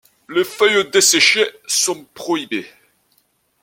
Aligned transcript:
Les 0.29 0.43
feuilles 0.43 0.89
desséchées 0.89 1.47
sont 1.67 2.05
prohibées. 2.15 2.65